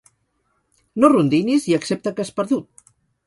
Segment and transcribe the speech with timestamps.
[1.03, 2.89] No rondinis i accepta que has perdut.